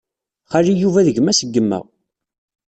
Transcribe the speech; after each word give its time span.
Xali 0.51 0.73
Yuba 0.81 1.05
d 1.05 1.07
gma-s 1.15 1.41
n 1.43 1.49
yemma. 1.53 1.79